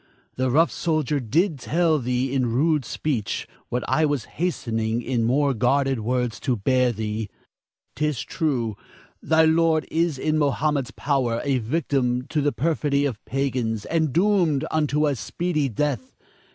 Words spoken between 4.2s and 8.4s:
hastening in more guarded words to bear thee. 'Tis